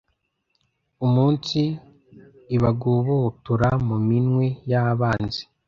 umunsi 1.05 1.59
ibagobotora 2.55 3.69
mu 3.87 3.97
minwe 4.07 4.45
y'abanzi 4.69 5.41